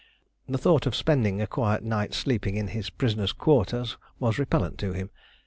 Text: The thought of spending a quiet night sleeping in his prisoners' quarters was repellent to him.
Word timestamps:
The 0.49 0.57
thought 0.57 0.87
of 0.87 0.95
spending 0.95 1.39
a 1.39 1.45
quiet 1.45 1.83
night 1.83 2.15
sleeping 2.15 2.55
in 2.55 2.69
his 2.69 2.89
prisoners' 2.89 3.33
quarters 3.33 3.97
was 4.19 4.39
repellent 4.39 4.79
to 4.79 4.93
him. 4.93 5.11